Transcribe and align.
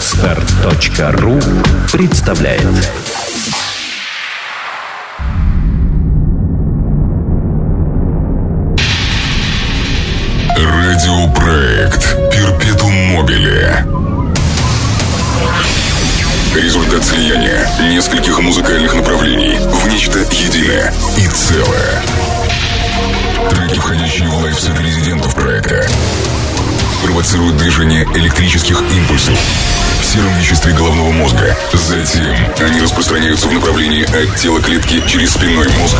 Отстар.ру 0.00 1.38
представляет. 1.92 2.62
Радиопроект 10.56 12.16
Перпетум 12.32 12.94
Мобиле 13.12 13.84
Результат 16.54 17.04
слияния 17.04 17.68
нескольких 17.92 18.38
музыкальных 18.40 18.94
направлений 18.94 19.58
в 19.58 19.86
нечто 19.86 20.20
единое 20.20 20.94
и 21.18 21.28
целое. 21.28 22.02
Треки, 23.50 23.78
входящие 23.78 24.28
в 24.30 24.42
лайфсет 24.42 24.80
резидентов 24.80 25.34
проекта, 25.34 25.86
провоцируют 27.02 27.56
движение 27.56 28.04
электрических 28.14 28.80
импульсов 28.80 29.38
в 30.00 30.04
сером 30.04 30.34
веществе 30.38 30.72
головного 30.72 31.10
мозга. 31.10 31.56
Затем 31.72 32.34
они 32.60 32.80
распространяются 32.80 33.48
в 33.48 33.52
направлении 33.52 34.04
от 34.04 34.36
тела 34.36 34.60
клетки 34.60 35.02
через 35.06 35.32
спинной 35.32 35.68
мозг 35.80 35.96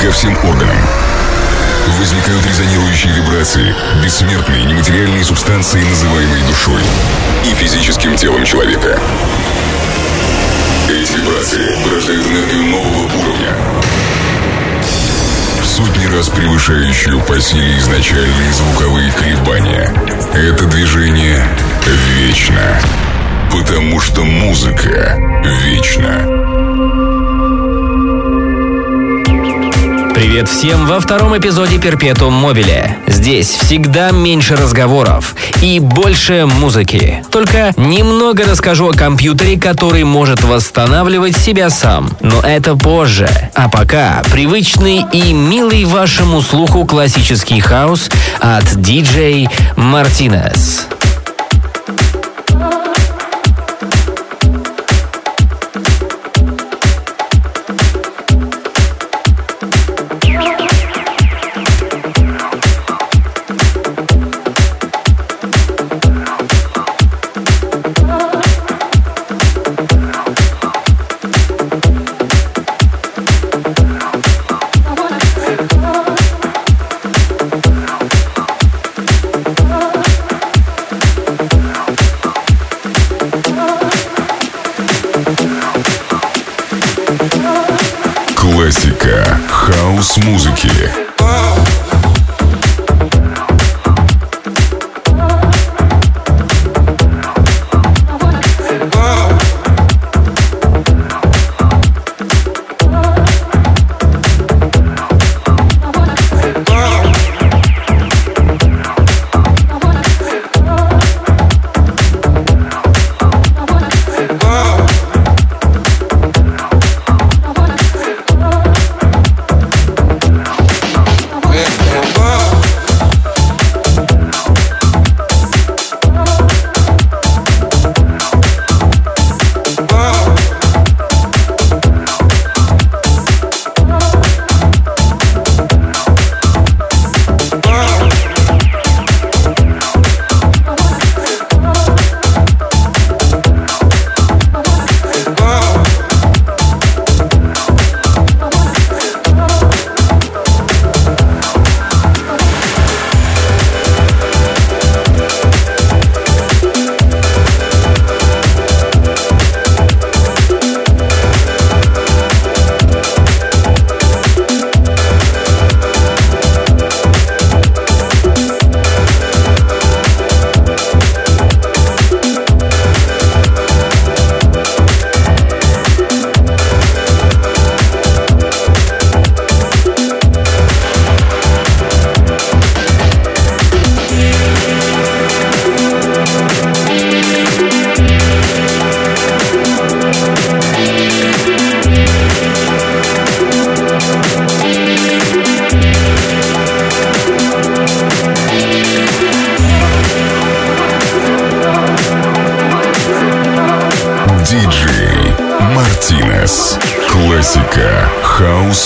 ко 0.00 0.10
всем 0.10 0.36
органам. 0.44 0.76
Возникают 1.98 2.46
резонирующие 2.46 3.12
вибрации, 3.14 3.74
бессмертные 4.02 4.64
нематериальные 4.64 5.24
субстанции, 5.24 5.82
называемые 5.82 6.44
душой, 6.44 6.82
и 7.44 7.54
физическим 7.54 8.16
телом 8.16 8.44
человека. 8.44 8.98
Эти 10.88 11.12
вибрации 11.12 11.76
порождают 11.84 12.26
энергию 12.26 12.64
нового 12.64 13.04
уровня, 13.04 13.56
сотни 15.76 16.06
раз 16.06 16.30
превышающую 16.30 17.20
по 17.20 17.38
силе 17.38 17.76
изначальные 17.76 18.52
звуковые 18.54 19.12
колебания. 19.12 19.92
Это 20.32 20.64
движение 20.64 21.38
вечно, 22.18 22.80
потому 23.52 24.00
что 24.00 24.24
музыка 24.24 25.18
вечна. 25.44 26.65
Привет 30.28 30.48
всем 30.48 30.86
во 30.86 30.98
втором 30.98 31.38
эпизоде 31.38 31.78
Перпетум 31.78 32.32
Мобиле. 32.32 32.98
Здесь 33.06 33.46
всегда 33.46 34.10
меньше 34.10 34.56
разговоров 34.56 35.36
и 35.62 35.78
больше 35.78 36.46
музыки. 36.46 37.24
Только 37.30 37.72
немного 37.76 38.44
расскажу 38.44 38.90
о 38.90 38.92
компьютере, 38.92 39.56
который 39.56 40.02
может 40.02 40.42
восстанавливать 40.42 41.36
себя 41.36 41.70
сам. 41.70 42.10
Но 42.18 42.40
это 42.40 42.74
позже. 42.74 43.30
А 43.54 43.68
пока 43.68 44.24
привычный 44.32 45.06
и 45.12 45.32
милый 45.32 45.84
вашему 45.84 46.42
слуху 46.42 46.84
классический 46.86 47.60
хаос 47.60 48.10
от 48.40 48.64
DJ 48.64 49.48
Martinez. 49.76 50.88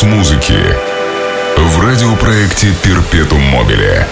Хаос-музыки. 0.01 0.77
В 1.57 1.81
радиопроекте 1.81 2.69
Перпетум 2.83 3.41
Мобиле. 3.41 4.07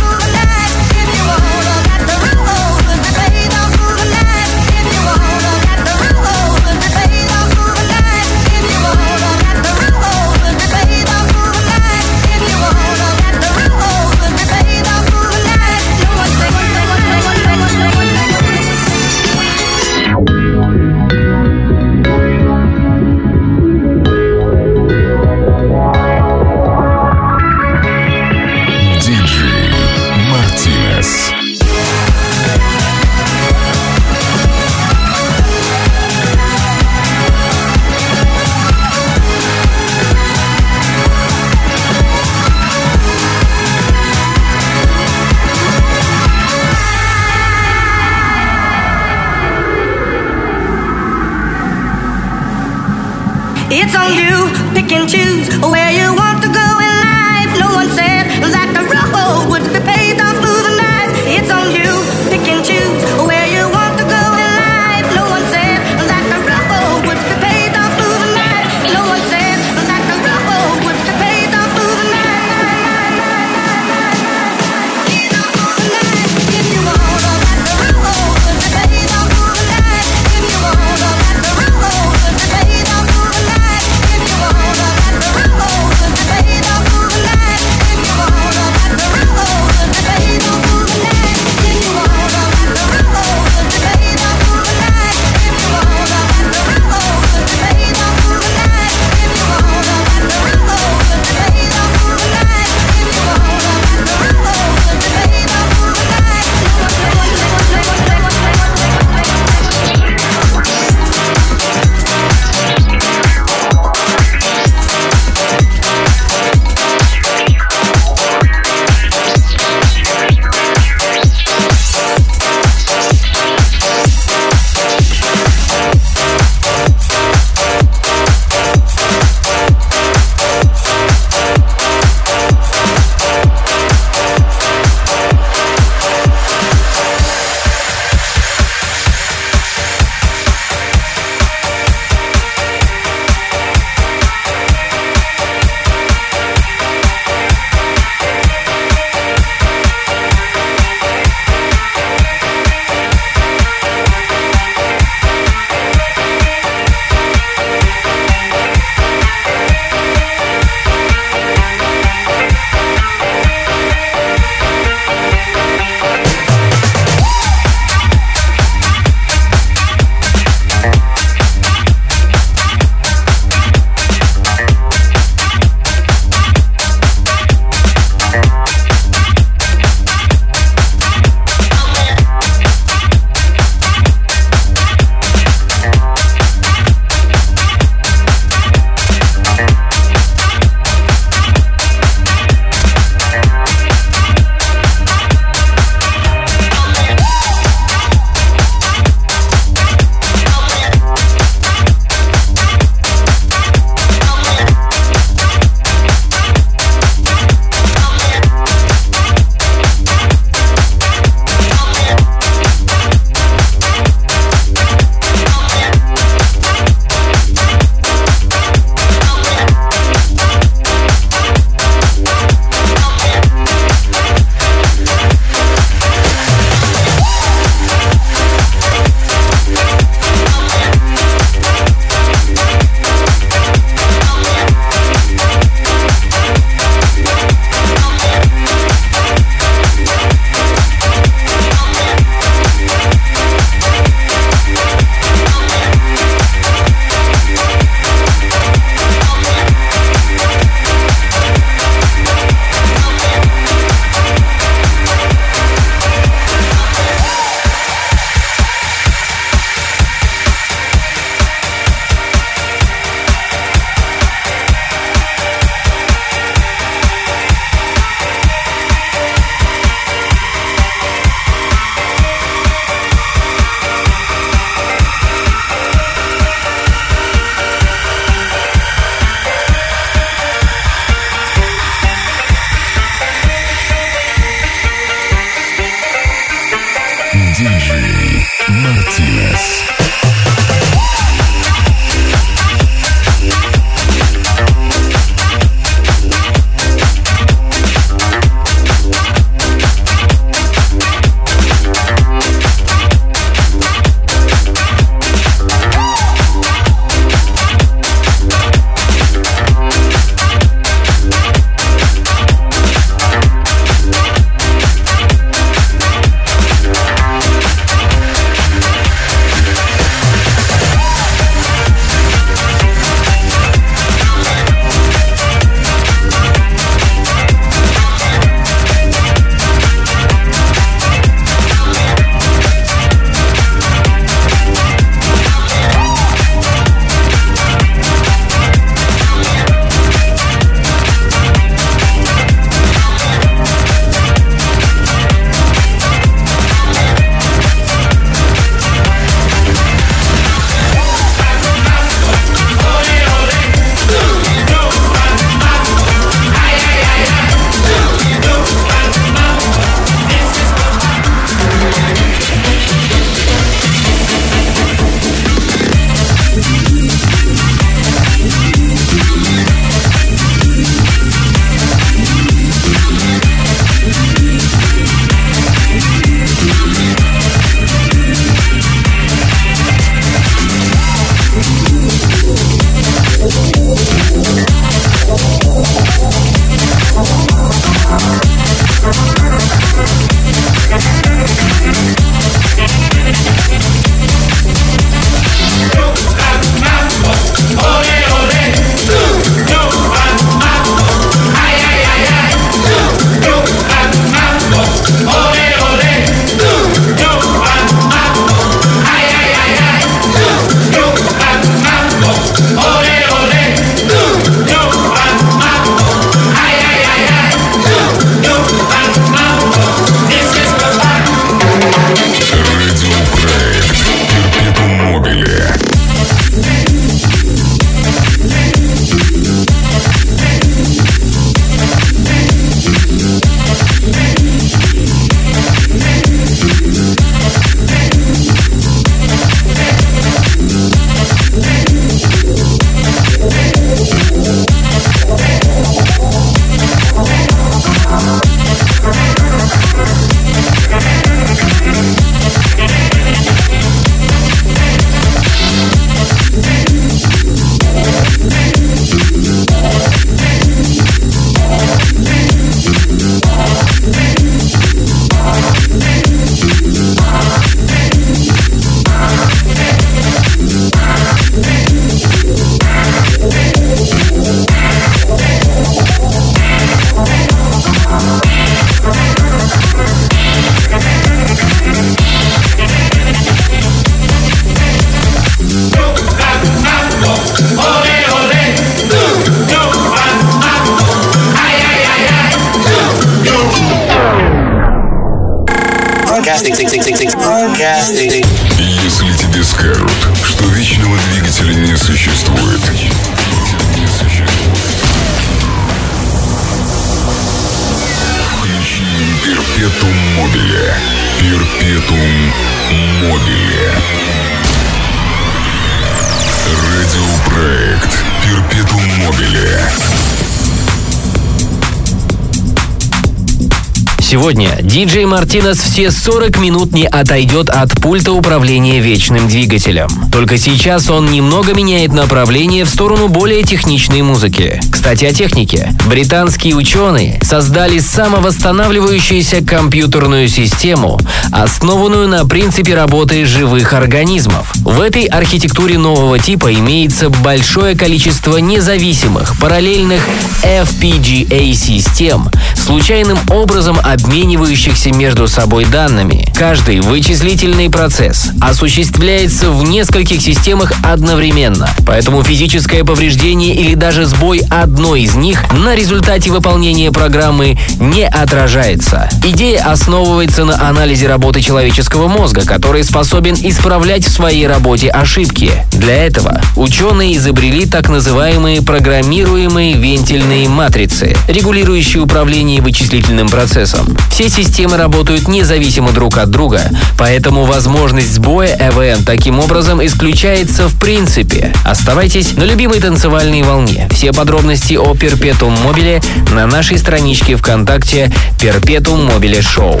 Диджей 525.26 525.38
Мартинес 525.38 525.78
все 525.78 526.10
40 526.10 526.58
минут 526.58 526.92
не 526.92 527.04
отойдет 527.04 527.68
от 527.68 527.90
пульта 528.00 528.32
управления 528.32 529.00
вечным 529.00 529.48
двигателем. 529.48 530.08
Только 530.30 530.56
сейчас 530.56 531.10
он 531.10 531.30
немного 531.32 531.74
меняет 531.74 532.12
направление 532.12 532.84
в 532.84 532.88
сторону 532.88 533.26
более 533.28 533.64
техничной 533.64 534.22
музыки. 534.22 534.80
Кстати, 534.90 535.24
о 535.24 535.32
технике. 535.32 535.92
Британские 536.06 536.76
ученые 536.76 537.40
создали 537.42 537.98
самовосстанавливающуюся 537.98 539.64
компьютерную 539.64 540.48
систему, 540.48 541.18
основанную 541.50 542.28
на 542.28 542.46
принципе 542.46 542.94
работы 542.94 543.44
живых 543.46 543.94
организмов. 543.94 544.72
В 544.76 545.00
этой 545.00 545.24
архитектуре 545.24 545.98
нового 545.98 546.38
типа 546.38 546.72
имеется 546.72 547.30
большое 547.30 547.96
количество 547.96 548.58
независимых, 548.58 549.58
параллельных 549.58 550.24
FPGA-систем, 550.62 552.50
случайным 552.76 553.38
образом 553.50 553.98
обменивающихся 554.02 555.10
между 555.16 555.48
собой 555.48 555.84
данными. 555.86 556.46
Каждый 556.54 557.00
вычислительный 557.00 557.90
процесс 557.90 558.50
осуществляется 558.60 559.70
в 559.70 559.82
нескольких 559.88 560.40
системах 560.40 560.92
одновременно, 561.02 561.88
поэтому 562.06 562.42
физическое 562.42 563.04
повреждение 563.04 563.74
или 563.74 563.94
даже 563.94 564.26
сбой 564.26 564.62
одной 564.70 565.22
из 565.22 565.34
них 565.34 565.64
на 565.72 565.94
результате 565.94 566.50
выполнения 566.50 567.10
программы 567.10 567.78
не 567.98 568.26
отражается. 568.26 569.28
Идея 569.44 569.84
основывается 569.90 570.64
на 570.64 570.88
анализе 570.88 571.28
работы 571.28 571.60
человеческого 571.60 572.28
мозга, 572.28 572.62
который 572.66 573.02
способен 573.04 573.54
исправлять 573.54 574.26
в 574.26 574.30
своей 574.30 574.66
работе 574.66 575.08
ошибки. 575.08 575.70
Для 575.92 576.24
этого 576.24 576.60
ученые 576.76 577.36
изобрели 577.36 577.86
так 577.86 578.08
называемые 578.08 578.82
программируемые 578.82 579.94
вентильные 579.94 580.68
матрицы, 580.68 581.36
регулирующие 581.48 582.22
управление 582.22 582.82
вычислительным 582.82 583.48
процессом. 583.48 584.16
Все 584.30 584.48
системы 584.48 584.96
работают 585.06 585.46
независимо 585.46 586.10
друг 586.10 586.36
от 586.36 586.50
друга, 586.50 586.80
поэтому 587.16 587.64
возможность 587.64 588.34
сбоя 588.34 588.76
ЭВМ 588.76 589.22
таким 589.22 589.60
образом 589.60 590.04
исключается 590.04 590.88
в 590.88 590.98
принципе. 590.98 591.72
Оставайтесь 591.84 592.56
на 592.56 592.64
любимой 592.64 592.98
танцевальной 592.98 593.62
волне. 593.62 594.08
Все 594.10 594.32
подробности 594.32 594.94
о 594.94 595.14
Перпетум 595.14 595.72
Мобиле 595.84 596.20
на 596.52 596.66
нашей 596.66 596.98
страничке 596.98 597.54
ВКонтакте 597.54 598.32
Перпетум 598.60 599.26
Мобиле 599.26 599.62
Шоу. 599.62 600.00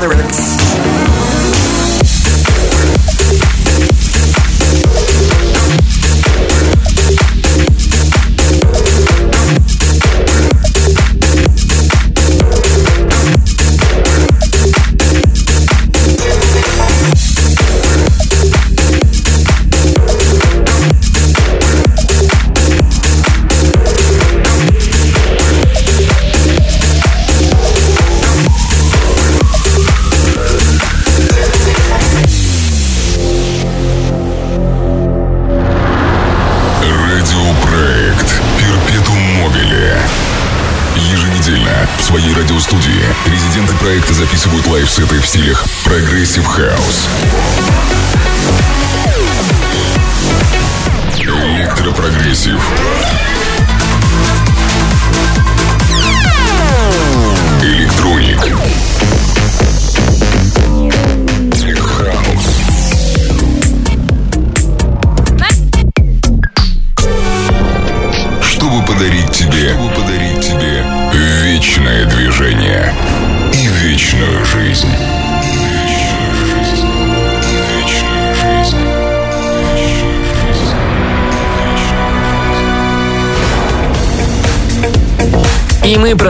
gatherance. 0.00 0.49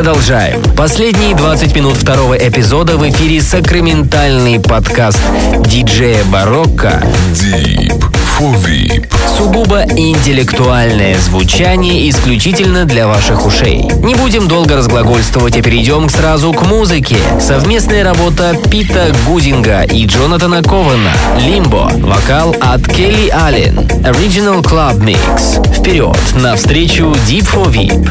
Продолжаем. 0.01 0.63
Последние 0.79 1.37
20 1.37 1.77
минут 1.77 1.95
второго 1.95 2.33
эпизода 2.33 2.97
в 2.97 3.07
эфире 3.11 3.43
сакраментальный 3.43 4.59
подкаст 4.59 5.21
диджея 5.67 6.25
Барокко 6.25 7.03
Deep 7.35 8.03
for 8.39 8.57
VIP. 8.65 9.13
Сугубо 9.37 9.83
интеллектуальное 9.83 11.19
звучание 11.19 12.09
исключительно 12.09 12.87
для 12.87 13.07
ваших 13.07 13.45
ушей. 13.45 13.91
Не 14.03 14.15
будем 14.15 14.49
долго 14.49 14.75
разглагольствовать, 14.75 15.59
а 15.59 15.63
перейдем 15.63 16.09
сразу 16.09 16.55
к 16.55 16.63
музыке. 16.63 17.17
Совместная 17.39 18.03
работа 18.03 18.57
Пита 18.71 19.15
Гудинга 19.27 19.83
и 19.83 20.07
Джонатана 20.07 20.63
Кована. 20.63 21.13
Лимбо. 21.41 21.91
Вокал 21.97 22.57
от 22.59 22.87
Келли 22.87 23.29
Аллен. 23.29 23.81
Original 23.81 24.63
Club 24.63 24.99
Mix. 25.05 25.63
Вперед, 25.79 26.17
навстречу 26.37 27.15
Deep 27.29 27.47
for 27.53 27.71
VIP. 27.71 28.09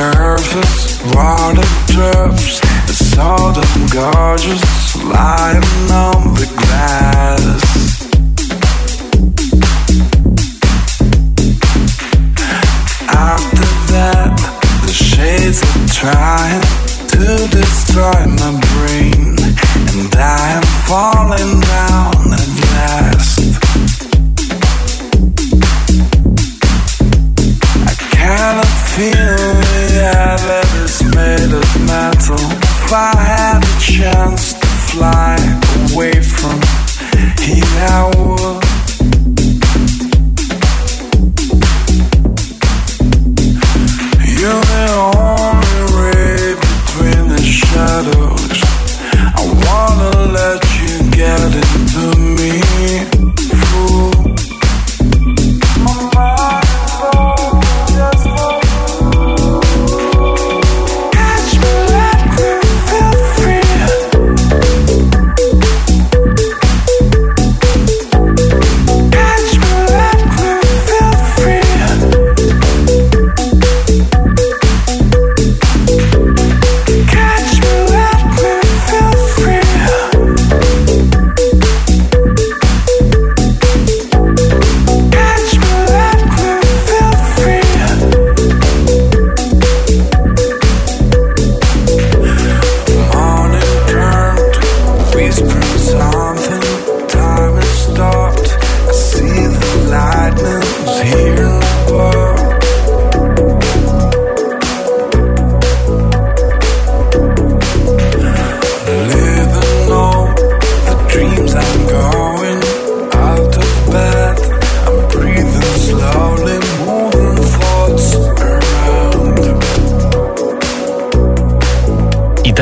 surface, 0.00 1.02
water 1.14 1.68
drops. 1.92 2.60
It's 2.88 3.18
all 3.18 3.52
the 3.52 3.66
gorgeous 3.92 4.96
lying 4.96 5.90
on 5.90 6.34
the 6.34 6.46
ground. 6.56 7.09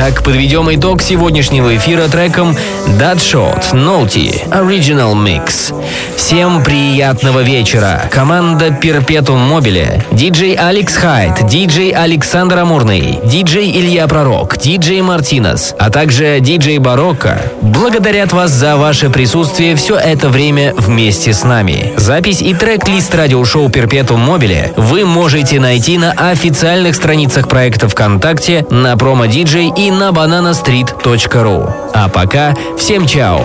Итак, 0.01 0.23
подведем 0.23 0.73
итог 0.73 1.01
сегодняшнего 1.01 1.75
эфира 1.75 2.07
треком 2.07 2.55
That 2.87 3.17
Shot 3.17 3.73
Naughty 3.73 4.49
Original 4.49 5.13
Mix. 5.13 5.75
Всем 6.15 6.63
приятного 6.63 7.41
вечера. 7.41 8.03
Команда 8.09 8.67
Perpetuum 8.67 9.49
Mobile, 9.49 10.01
диджей 10.11 10.53
Алекс 10.53 10.95
Хайт, 10.95 11.45
диджей 11.47 11.91
Александр 11.91 12.59
Амурный, 12.59 13.19
диджей 13.25 13.71
Илья 13.71 14.07
Пророк, 14.07 14.57
диджей 14.57 15.01
Мартинес, 15.01 15.75
а 15.77 15.89
также 15.89 16.39
диджей 16.39 16.77
Барокко 16.77 17.41
благодарят 17.61 18.31
вас 18.31 18.51
за 18.51 18.77
ваше 18.77 19.09
присутствие 19.09 19.75
все 19.75 19.97
это 19.97 20.29
время 20.29 20.73
вместе 20.77 21.33
с 21.33 21.43
нами. 21.43 21.93
Запись 21.97 22.41
и 22.41 22.53
трек-лист 22.53 23.13
радиошоу 23.13 23.67
Perpetuum 23.67 24.25
Mobile 24.25 24.71
вы 24.77 25.03
можете 25.03 25.59
найти 25.59 25.97
на 25.97 26.11
официальных 26.11 26.95
страницах 26.95 27.49
проекта 27.49 27.89
ВКонтакте, 27.89 28.65
на 28.69 28.95
промо-диджей 28.95 29.73
и 29.75 29.88
на 29.91 30.11
bananastreet.ru. 30.11 31.91
А 31.93 32.09
пока 32.09 32.53
всем 32.77 33.05
чао! 33.07 33.39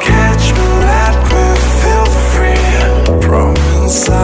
Catch 0.00 0.52
me, 0.56 0.74
inside. 3.84 4.23